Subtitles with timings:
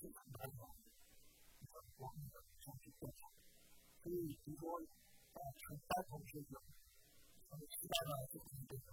[0.00, 0.64] 非常难的，
[1.68, 2.49] 很光的。
[4.10, 4.78] 以，比如说，
[5.34, 6.58] 呃，全班同学有，
[7.50, 8.90] 呃，七八个是同学的。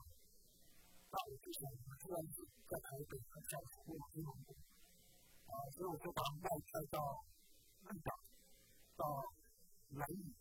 [1.09, 1.61] 那我就想，
[1.97, 2.22] 突然
[2.69, 4.53] 在台北很少出过这种的，
[5.50, 6.97] 啊，所以我就把外派到
[7.88, 8.11] 绿岛、
[8.95, 9.03] 到
[9.97, 10.35] 兰屿、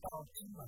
[0.00, 0.66] 到金门。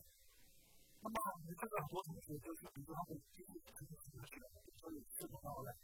[1.00, 4.42] 那么，我们这个很多同学就是，比如他们经历很多事情，
[4.78, 5.74] 所以这个到来。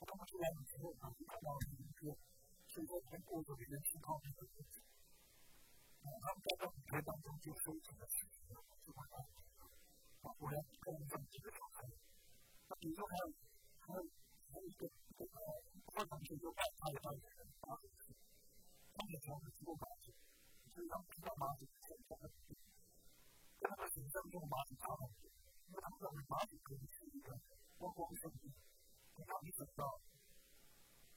[0.00, 2.16] 他们出来以后，他们到一个，
[2.66, 4.80] 是一个通过这个人气方面的东西。
[4.80, 4.99] 啊，他们在这舞
[6.00, 8.40] 깜짝은 대단한 기술을 가졌습니다.
[10.40, 10.62] 고향
[11.08, 11.92] 정치를 속하여
[12.80, 13.12] 이동한
[15.92, 18.14] 그정치도 발달되는 과정에서
[18.96, 20.12] 상대적으로 주고받고
[20.76, 22.30] 인상 피가 맞은 생각을
[23.60, 25.12] 그러면서 인상적으로 맞은 상황을
[25.82, 27.36] 항상 맞은 그 시기가
[27.78, 28.48] 보고 있었는데
[29.14, 29.98] 그 당시부터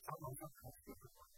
[0.01, 1.32] 상황상 가지고 있었고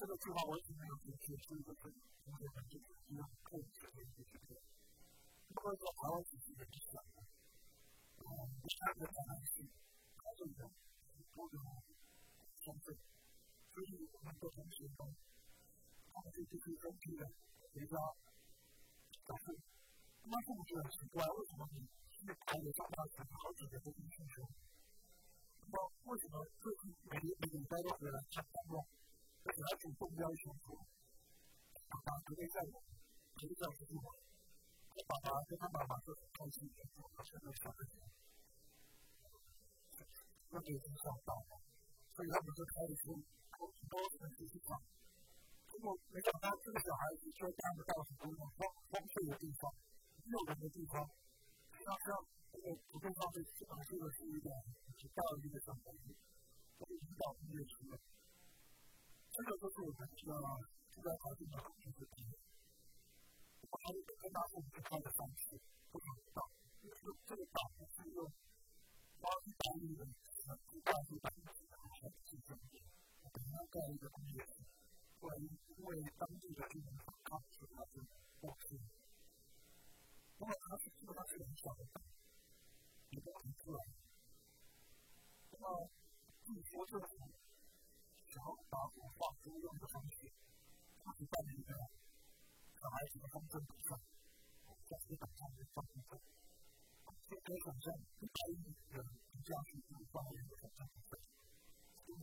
[0.00, 1.92] 这个计划我一直没有实施，是一个很
[2.24, 4.56] 重要的就是一个配置的一个决定。
[5.52, 7.04] 那么说台湾自己的市场，
[8.16, 8.24] 嗯，
[8.64, 9.60] 第三个当然是
[10.16, 10.64] 高速人
[11.36, 11.60] 多人
[12.64, 12.96] 消费，
[13.76, 15.12] 所以我们的同学中，
[16.08, 17.28] 他们对这些东西的
[17.76, 18.00] 比较
[19.28, 19.52] 反复。
[20.24, 21.28] 那是不是很奇怪？
[21.28, 21.84] 为什么你
[22.16, 24.48] 是排着上大学好几年的医学生？
[25.60, 28.80] 那么为什么最近每每个礼拜都有人上班？
[29.50, 30.78] 而且还主动要求说，
[31.90, 32.78] 爸爸昨天在我
[33.34, 34.06] 学校出去玩，
[34.94, 37.98] 他爸爸跟他妈妈都很开心的说，他现在想着钱，
[40.54, 41.58] 那就已经上当了，
[42.14, 43.10] 所以他们就开始多
[43.90, 44.78] 多的去去讲，
[45.66, 48.62] 结果没想到这个小孩子却带他们到很多种荒
[48.94, 49.66] 荒废的地方、
[50.30, 51.02] 诱人的地方，
[51.74, 52.14] 像像
[52.54, 54.46] 这个普通方面基本上这个是一个。
[55.00, 56.14] 是教育的上面，
[56.76, 57.98] 所以引导音乐出来。
[59.30, 60.34] 这个都是我们需要
[60.90, 62.34] 需要考虑的很多问题。
[63.70, 65.54] 我还有一个跟大众介绍的方式，
[65.90, 66.42] 不同的岛，
[66.82, 68.26] 就是这个岛呢是用
[69.22, 70.02] 花一百亿的
[70.50, 71.46] 呃土大地板的
[72.02, 72.74] 来建设的，
[73.22, 74.66] 我们要盖一个工业区，
[75.20, 75.30] 为
[75.86, 76.02] 为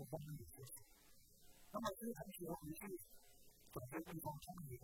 [0.07, 0.79] 中国方面有些事。
[1.71, 2.87] 那么这些同学回去
[3.75, 4.79] 找些地方充油，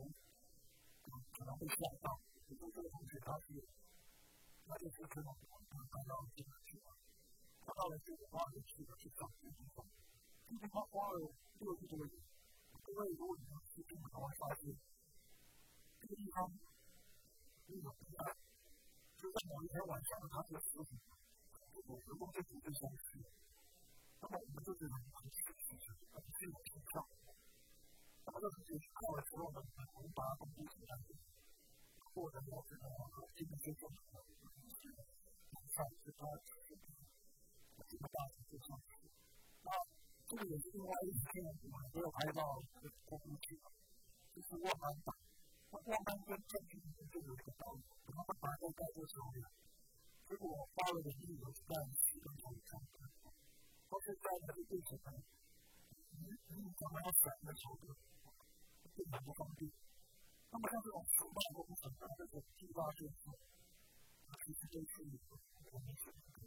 [1.31, 1.63] 可能会
[2.03, 3.55] 到，比如这个同学他是，
[4.67, 6.91] 他就是这种他刚到这个去了，
[7.63, 9.87] 他到了这个花园去了去找这个地方，
[10.43, 12.19] 这地方花了六十多年。
[12.83, 14.75] 各位如果你要去中国，会发现
[16.01, 18.27] 这个地方没有平安，
[19.15, 20.85] 就在某一天晚上，他就死了，
[21.87, 23.23] 我时光就逐渐消失。
[24.23, 25.03] 那么我们就觉得很
[25.35, 25.59] 奇怪，
[26.15, 26.55] 很奇怪。
[28.23, 28.55] 那么这是
[28.95, 30.95] 靠了之后呢，我们把它公布出来，
[32.15, 32.87] 获得了这个
[33.35, 34.15] 经济结构的改
[35.75, 36.23] 善，是这个
[38.07, 38.79] 大的这个。
[39.59, 39.67] 那
[40.23, 43.59] 这个也是另外一方面，我们没有拍到这个公布去，
[44.31, 45.11] 就是万安岛。
[45.67, 46.79] 那万安跟正定
[47.11, 49.43] 就有一个道理，他们本来在这个桥梁，
[50.23, 51.75] 结果花了的力有在。
[53.93, 57.93] 都是在那个地址上，你你想要选的球队，
[58.89, 59.69] 非常不方便。
[60.49, 63.29] 那么像这种球棒工程啊，这种地大建设，
[64.41, 65.05] 其实都是
[65.69, 66.41] 我们选的。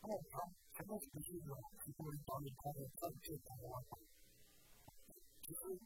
[0.00, 0.32] 那么我们
[0.72, 4.00] 前面几个例子，很多人导演他的战略打的完美，
[5.44, 5.76] 其实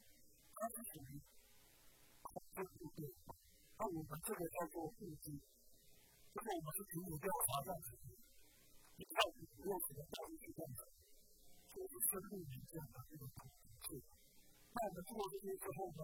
[0.55, 1.19] 它是属于
[2.23, 3.11] 控制部队。
[3.75, 5.35] 那我们这个叫做布局，
[6.31, 7.91] 就是我们是凭有调查这样子。
[8.95, 10.87] 你到底不用什么教育去干的，
[11.75, 13.43] 就是深入民间的这种统
[13.83, 13.99] 治。
[14.71, 16.01] 那我们做这些之后呢，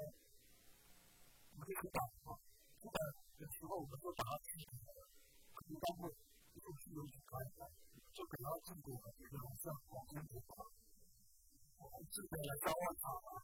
[1.56, 2.36] 我们去打嘛。
[2.82, 3.00] 出来
[3.40, 5.08] 的时候，我们就把它记住了。
[5.72, 7.64] 一般会就是有点开的，
[8.12, 10.68] 就给它记住了，这个像广东国宝，
[11.80, 13.40] 我们这边来交换它嘛，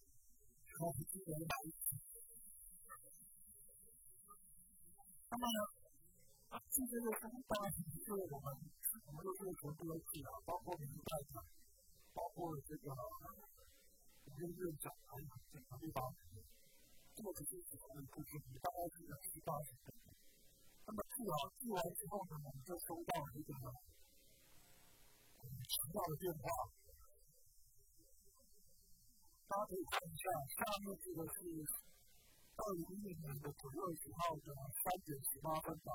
[0.68, 1.96] 然后今年来一次。
[5.30, 5.60] 那么呢，
[6.68, 8.76] 这些的是当然是我们。
[9.06, 11.44] 我们都是全部都去啊，包括我们的代长，
[12.14, 16.02] 包括这个我们院长，还有这个地方，
[17.16, 18.98] 这个只是主要的部分，大概是
[19.30, 19.94] 七八十个。
[20.88, 23.52] 那么去了去完之后呢，我们就收到了一个
[25.68, 26.44] 奇妙的电话。
[29.48, 31.44] 大家可以看一下，下面这个是
[32.56, 34.48] 二零一零年的九月十号的
[34.80, 35.88] 三点十八分的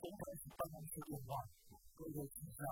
[0.00, 1.44] 总统府办公室电话。
[1.98, 2.62] 各位听一下，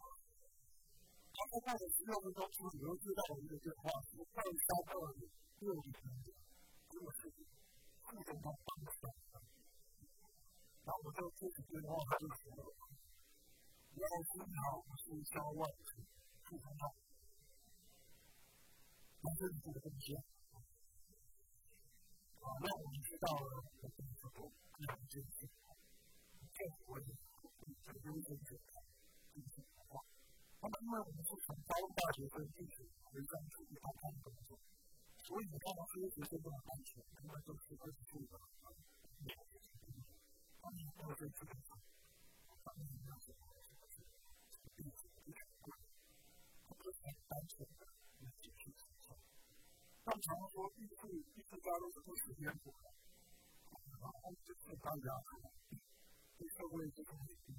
[0.00, 5.12] 刚才在的十六分钟之后，你又接到一个电话，是二三二
[5.60, 6.32] 六零零，
[6.88, 7.28] 这个是
[8.08, 9.12] 副总统办公室的。
[10.88, 12.48] 然后我就接起电话，他就说
[13.92, 15.68] ：“你好，你好，我是肖万
[16.48, 16.88] 副总统，
[19.20, 20.16] 感谢你这个东西。”
[22.40, 25.46] 啊，那我们知道了，我们这个两件事，
[26.54, 27.04] 这我也。
[28.22, 28.82] 这个就是这个
[29.32, 30.02] 进行谈话。
[30.60, 34.58] 那么，因为我们是从高大学生进去回乡去地方看工作，
[35.22, 38.34] 所以你看到这些学生都很安全，他们都是二十岁的，
[39.22, 40.02] 没有学习能力，
[40.58, 41.78] 他们没有在基本上，
[42.64, 44.10] 他们没有什么什么什么
[44.76, 45.78] 历史历史观，
[46.66, 47.86] 他们很单纯的
[48.18, 49.14] 来解释情况。
[50.04, 52.90] 他们常说艺术艺术家都是不食烟火的，
[54.00, 55.08] 然后就是大家。
[56.38, 57.58] 对社会这种的影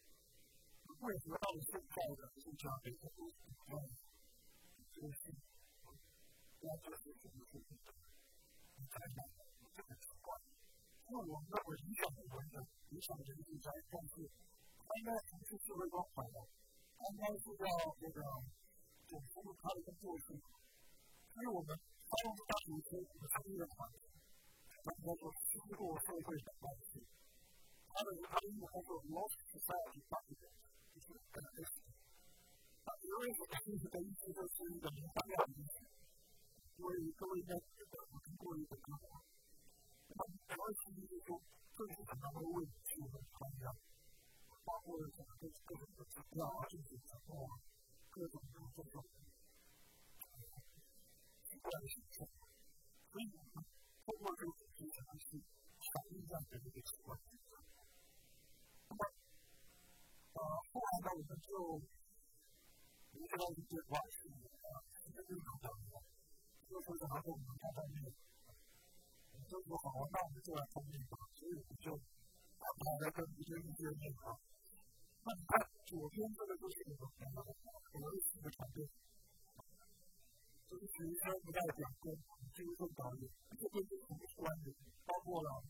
[1.01, 3.73] 为何到了现在的一个都是比较
[4.93, 5.33] 就是
[6.61, 7.73] 要就是什么是一，
[9.81, 10.29] 个奇怪。
[11.09, 12.61] 因为我们认为影响我们的
[12.93, 17.65] 影响人是在但是应该从事社会关怀的，应该是要
[17.97, 18.21] 这个
[19.09, 24.05] 总服务他的工作是，因为我们高中大学生我们成立了团体，
[24.85, 27.01] 然后说经过社会的关系，
[27.89, 30.53] 他的他的目标是 lost society partnership。
[32.86, 35.82] 啊，因为我们这个意思就是一个明白的意思，
[36.76, 38.94] 所以各位应该记得我听过一个歌，
[40.06, 41.42] 那么台湾其实就是说，
[41.74, 43.74] 政府常常会问去我们参加，
[44.64, 47.58] 包括什么各各种的资料啊、政府承诺啊，
[48.10, 49.02] 各种的这种
[51.42, 52.22] 奇怪的形象，
[53.10, 53.26] 所以
[54.06, 55.42] 通过这个主题，可能是
[55.90, 57.18] 反映这样的一个情况。
[58.88, 59.02] 那么。
[60.31, 60.39] 啊，
[60.71, 61.51] 后来呢，我们就
[63.11, 65.99] 接到一个电话，是啊，是这个领导的，
[66.69, 68.07] 就是想要跟我们看方面，
[69.35, 74.39] 我就说好，那我们就来碰面吧，所以我们就安排了跟一对一见面啊。
[75.23, 77.05] 那你看左边这个就是我们
[77.93, 78.07] 我们
[78.41, 78.87] 的团队，
[80.65, 82.15] 就是实际上不带讲工，
[82.55, 84.73] 就是做导演，这边就是我们专业，
[85.05, 85.61] 包括了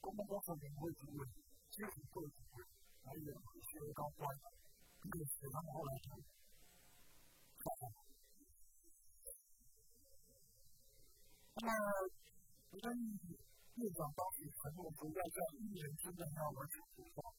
[0.00, 1.26] 公共工程委员会主委、
[1.72, 2.64] 基础设施主委，
[3.06, 4.26] 还有一些高官，
[4.98, 6.18] 这个是他们后来看。
[11.54, 11.70] 那么，
[12.70, 17.30] 我跟院长当时承诺说，要在一年之内要完成计划。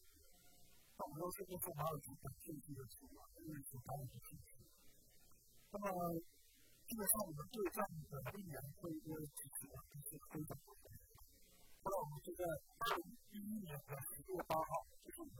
[0.95, 4.63] 那我们要是不说马尔主管设计的计划，因为是他们的兴趣。
[5.71, 6.15] 那么，
[6.87, 10.87] 基本上我们对这样的一年会约其实还是非常不错
[11.87, 11.91] 的。
[11.91, 15.31] 那我们就在二零一一年的十月八号，就是我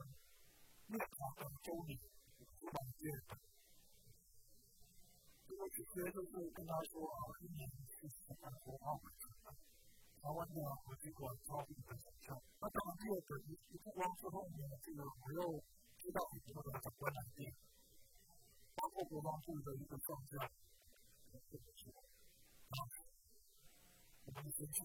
[0.88, 1.92] 乐团的周年
[2.56, 3.12] 出版节。
[5.44, 9.12] 这个直接就是跟他说啊，一年是什么符号的？
[10.20, 12.40] 台湾的国际馆超级的想象。
[12.60, 15.62] 那当然，这个等于不光是后面这个我又
[16.00, 17.52] 知道很多的相关难点，
[18.74, 20.48] 包括国防部的一个状价，
[21.48, 22.76] 这个是啊，
[24.26, 24.82] 我们先去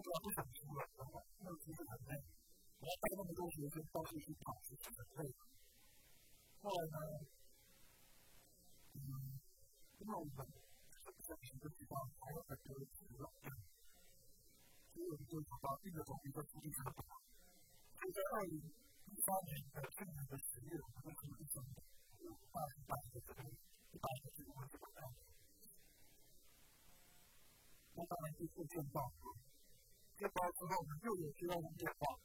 [0.00, 0.80] 主要不想出了，
[1.40, 2.22] 那其实很累，
[2.78, 5.34] 我要带那么多学生到处去跑，其实很累。
[6.62, 6.96] 后来呢？
[8.94, 9.38] 嗯，
[9.98, 10.34] 因为我们
[11.22, 13.30] 在平时地方还有很多资料，
[14.90, 16.92] 所以我们就找到这个从一个数据上来。
[17.98, 21.62] 就在二零一八年的去年的十月，我们就一整
[22.22, 25.18] 有大一百个这个一个这个问题的案例。
[27.94, 29.10] 那当然是做见报，
[30.18, 32.18] 见报之后呢，又有接到电话，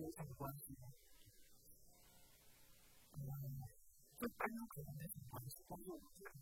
[0.00, 0.88] で多分ご安心を。
[4.20, 6.32] ちょっとありますけどね、あの、そこを、なんか、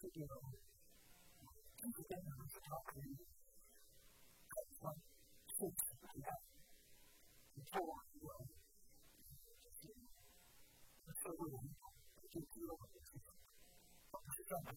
[0.00, 0.36] 次の、
[1.80, 3.24] 短期間の時間をくれる、
[4.52, 4.88] 会社、
[5.48, 5.76] 施設
[6.20, 6.32] や、
[7.56, 8.04] 今日は、
[11.12, 11.96] そういうのを、
[12.32, 13.32] 結局、私が、
[14.12, 14.76] 私は、今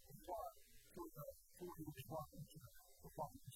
[0.00, 0.52] 日は、
[0.96, 3.55] そういうのを、そういうのを、そういうのを、そ、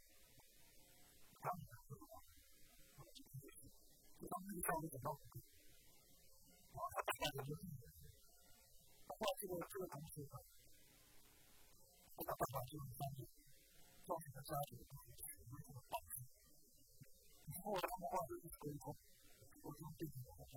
[4.81, 7.61] 那个教育等到，啊，他大概就是，
[9.05, 10.41] 他话这个这个同学呢。
[12.21, 13.21] 他爸爸就是当时
[14.05, 16.21] 教育的家庭的没什么帮助。
[16.21, 18.89] 以后他们话就是可以说，
[19.61, 20.49] 我就对你们好。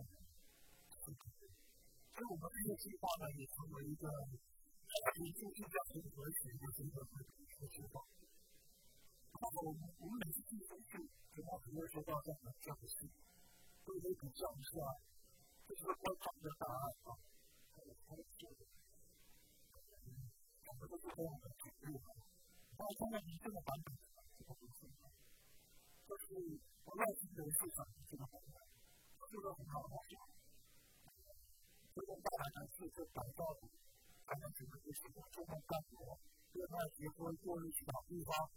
[1.04, 8.00] 所以我们这个计划呢，也成为一个家庭促进家庭和谐的一个一个计划。
[9.34, 10.96] 然后我们我们每次去都是
[11.34, 13.33] 主要不会说到这样的这样的事，都
[13.84, 14.80] 可以比较一下
[15.68, 17.12] 这是官方的答案啊，
[17.76, 18.64] 还有他的做的。
[20.64, 21.46] 这个是这样的，
[22.76, 23.92] 那现在你这个版本
[24.36, 24.88] 这个不是，
[26.08, 26.24] 就是
[26.84, 28.56] 国外新闻市场这个版本，
[29.30, 29.94] 这个很好的，
[31.94, 33.68] 这个大概是是改造的，
[34.26, 36.18] 大概是就是中国干部
[36.52, 38.50] 跟外结婚做一些地方，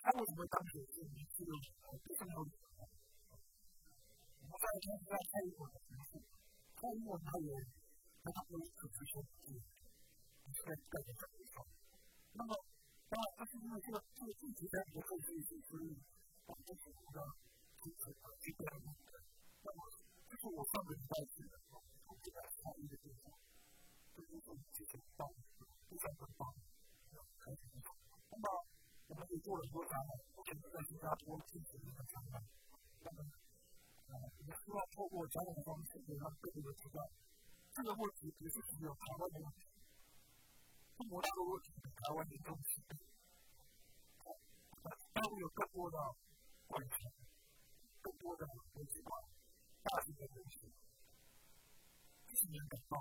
[0.00, 3.44] ある思い関係を見つけるのが大きな能力だと思います。
[4.48, 6.16] まさに私は介護をします。
[6.16, 7.68] 介護の内容を
[8.24, 9.80] 長く続けていく。
[10.56, 11.80] それは一体何でしょう
[12.32, 12.56] なの、
[13.12, 15.92] まあ、私の仕事を通じてご解説する、
[16.48, 17.28] 私が
[17.76, 19.20] 通じて理解を持って、
[19.60, 23.36] なの、過去を全部理解するのが、僕が伝えるというか、
[24.16, 26.48] ということについて、一般、理解と一般、
[27.36, 27.92] 解説と。
[28.40, 28.79] まあ
[29.10, 32.38] 我们也做了多项目，目前在新加坡进行一个展览。
[33.02, 33.26] 那么，
[34.06, 37.02] 呃，我们希望透过展览的方式，让更多的知道。
[37.74, 39.66] 这个问题不是只有台湾的问题，
[40.94, 42.94] 中国大陆问题台湾严重几倍。
[45.10, 45.98] 大陆有更多的
[46.70, 47.10] 问题，
[48.00, 49.10] 更多的国际化、
[49.82, 50.70] 大型的问题，
[52.30, 52.94] 今年等到。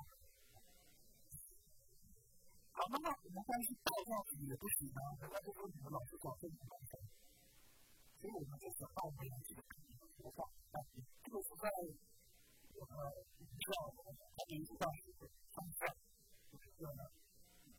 [2.73, 3.77] 好，那么我们关系
[4.09, 6.93] 样子也不行啊，人家就说你们老是搞政治斗争，
[8.17, 9.61] 所以我们就是澳门这个
[10.17, 10.43] 国防
[10.73, 11.69] 大局，这个是在。
[12.79, 14.15] 呃，需要他们
[14.79, 15.83] 大学的方向，
[16.47, 17.11] 就是这样的，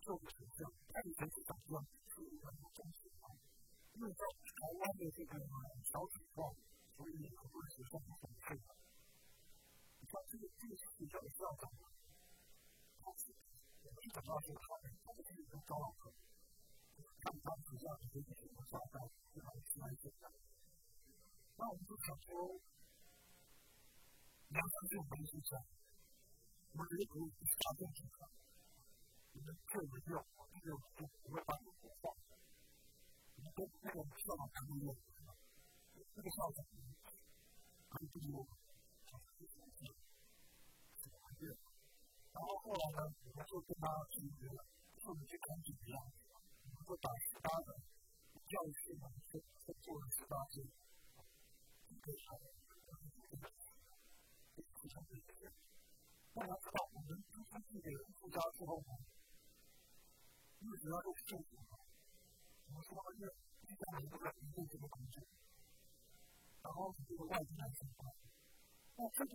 [0.03, 1.81] 做个学校，他们全是打算
[2.12, 3.33] 是一个中学啊。
[3.97, 5.40] 因为在台湾的这个
[5.88, 6.53] 小体化，
[7.01, 8.77] 所以很多学校是反对的。
[10.01, 11.64] 你看这个这个学校的校长，
[13.01, 13.33] 他是
[14.01, 16.13] 一个高速考虑，它就是一高考科。
[17.21, 18.97] 当时要的是什么下单，
[19.35, 20.11] 然后出来简。
[21.57, 22.59] 那我们就想说，
[24.49, 25.37] 两个这种东西，
[26.73, 28.25] 我们如果不条件之下，
[29.33, 32.11] 你们做没有，这个就不会把你们放。
[33.37, 35.37] 你们都那个知道他们有什么，
[36.15, 36.65] 这个效果，
[37.91, 38.49] 可以进入。
[42.33, 43.01] 然后后来呢，
[43.35, 44.64] 我就跟他去约了，
[45.03, 45.97] 说你去看怎么样？
[46.64, 47.69] 我们把其他的
[48.47, 52.38] 教室呢，分分做了十八间，一个校。
[54.81, 55.53] 非常非常的，
[56.35, 61.79] 大家知道，我们出生地给附加之后，为主要就是政府嘛，
[62.66, 63.29] 我们说是
[63.62, 65.23] 一家人都在营这个工作，
[66.62, 68.09] 然后这个外地来上班。
[68.97, 69.35] 那这个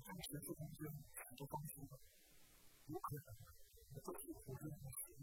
[0.00, 1.98] 这个城市空间很多东西吗？
[2.86, 3.28] 有可能，
[4.02, 5.22] 这是我觉得很实际。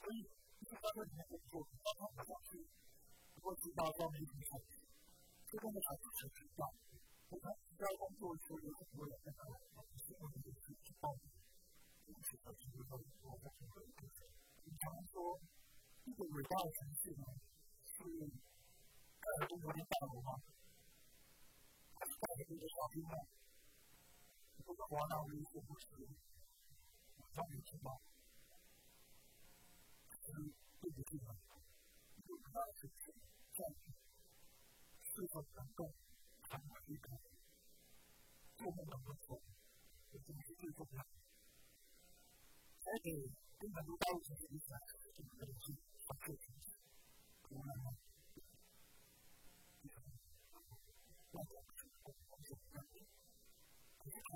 [0.00, 0.28] 所以，
[0.60, 0.98] 一般的。
[1.04, 2.68] 人工作，他他不想去
[3.42, 4.20] 乱七八糟的。
[4.20, 4.84] 一些产品，
[5.48, 5.80] 这样的。
[5.80, 6.68] 产品是很大。
[7.30, 7.44] 我们
[7.78, 8.38] 在工作的。
[8.44, 9.40] 时候，有很多人在那，
[9.96, 10.52] 是我们的。
[10.60, 11.32] 去去报名，
[12.04, 12.52] 就历史的。
[12.60, 14.28] 这个我在这个地方，
[14.64, 15.40] 你常说
[16.04, 16.68] 一个伟大的。
[16.76, 17.24] 城市呢，
[17.88, 18.04] 是
[19.16, 19.80] 盖了中国的。
[19.80, 20.36] 大楼吗？
[42.82, 43.10] 而且，
[43.58, 45.54] 根本都到处是理想，就是这种
[46.06, 46.74] 发泄情绪，
[47.50, 47.99] 无奈。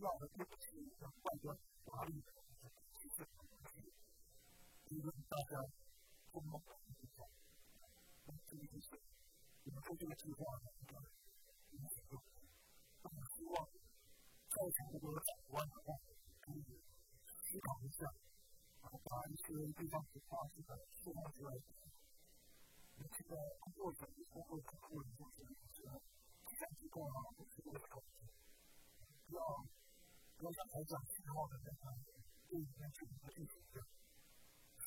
[0.00, 2.32] 要的并不是一个外观华丽的
[3.00, 3.26] 气质，
[4.88, 5.62] 一个大家
[6.30, 7.26] 做梦的地方。
[8.46, 9.00] 这个就是
[9.64, 10.92] 我们做这个计划的一个
[11.72, 12.16] 一个
[13.02, 13.66] 我们希望
[14.50, 15.94] 造成这个转弯的话，
[16.40, 16.64] 可以。
[17.46, 18.10] 思考一下，
[18.82, 21.54] 然后把一些地方的方式的释放出来。
[22.98, 25.82] 你这个工作者包括客户就是是
[26.44, 28.26] 计算机构啊，或者是这个考试，
[29.28, 29.64] 不要
[30.43, 31.97] Men den här jakten har den här
[32.57, 33.19] egen typen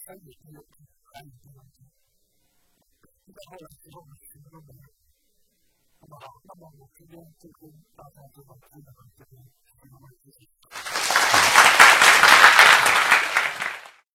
[0.05, 0.75] självklart,
[1.13, 1.77] självklart.
[3.25, 4.75] Det har jag till gånger sin gubbe.
[6.01, 9.05] Och då hamnar man också i en situation där man får vara kvinna och